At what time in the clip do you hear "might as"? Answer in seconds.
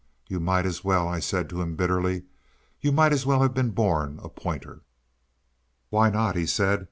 0.39-0.83, 2.91-3.27